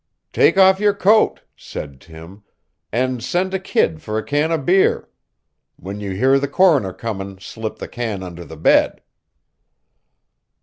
[0.33, 2.41] "Take off your coat," said Tim,
[2.91, 5.07] "and send a kid for a can of beer.
[5.75, 9.03] When you hear the Coroner comin' slip the can under the bed."